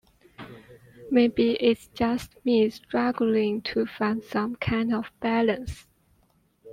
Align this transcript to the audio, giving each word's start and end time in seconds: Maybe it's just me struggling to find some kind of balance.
Maybe 1.11 1.51
it's 1.61 1.85
just 1.89 2.43
me 2.43 2.71
struggling 2.71 3.61
to 3.61 3.85
find 3.85 4.23
some 4.23 4.55
kind 4.55 4.91
of 4.95 5.11
balance. 5.19 5.85